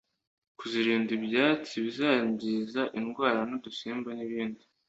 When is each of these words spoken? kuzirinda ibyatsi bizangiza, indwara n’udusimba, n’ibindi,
kuzirinda 0.57 1.09
ibyatsi 1.17 1.73
bizangiza, 1.85 2.81
indwara 2.99 3.39
n’udusimba, 3.49 4.09
n’ibindi, 4.17 4.63